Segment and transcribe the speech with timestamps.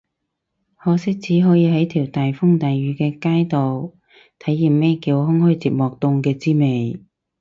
[0.77, 3.99] 可惜只可以喺條大風大雨嘅街度
[4.39, 6.99] 體驗咩叫空虛寂寞凍嘅滋味